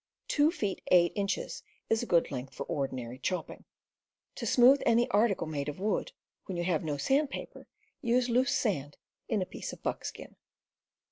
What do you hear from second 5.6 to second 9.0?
of wood, when you have no sandpaper, use loose sand